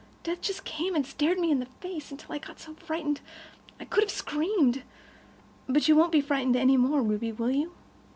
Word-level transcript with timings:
Death 0.23 0.41
just 0.41 0.65
came 0.65 0.95
and 0.95 1.05
stared 1.05 1.37
me 1.37 1.51
in 1.51 1.59
the 1.59 1.67
face, 1.67 2.09
until 2.09 2.33
I 2.33 2.39
got 2.39 2.59
so 2.59 2.73
frightened 2.73 3.21
I 3.79 3.85
could 3.85 4.01
have 4.03 4.09
screamed. 4.09 4.81
"But 5.69 5.87
you 5.87 5.95
won't 5.95 6.11
be 6.11 6.21
frightened 6.21 6.55
any 6.55 6.75
more, 6.75 7.03
Ruby, 7.03 7.31
will 7.31 7.51
you? 7.51 7.71